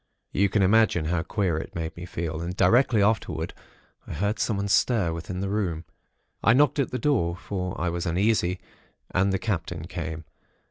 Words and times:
You 0.31 0.49
can 0.49 0.63
imagine 0.63 1.05
how 1.05 1.21
queer 1.21 1.59
it 1.59 1.75
made 1.75 1.95
me 1.95 2.07
feel, 2.07 2.41
and 2.41 2.57
directly 2.57 3.03
afterwards, 3.03 3.53
I 4.07 4.13
heard 4.13 4.39
someone 4.39 4.67
stir 4.67 5.13
within 5.13 5.41
the 5.41 5.47
room. 5.49 5.85
I 6.43 6.53
knocked 6.53 6.79
at 6.79 6.89
the 6.89 6.97
door; 6.97 7.35
for 7.35 7.79
I 7.79 7.89
was 7.89 8.07
uneasy, 8.07 8.59
and 9.11 9.31
the 9.31 9.37
Captain 9.37 9.85
came. 9.85 10.23